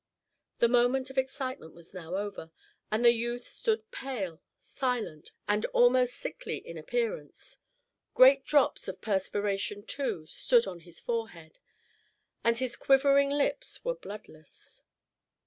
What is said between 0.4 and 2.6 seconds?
The moment of excitement was now over,